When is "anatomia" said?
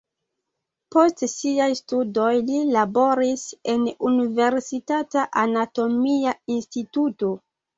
5.45-6.35